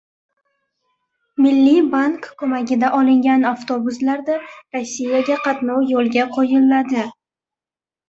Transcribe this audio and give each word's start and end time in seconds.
Milliy 1.45 1.81
bank 1.91 2.25
ko‘magida 2.41 2.91
olingan 3.01 3.47
avtobuslarda 3.53 4.41
Rossiyaga 4.49 5.41
qatnov 5.47 5.89
yo‘lga 5.95 6.31
qo‘yiladi 6.37 7.11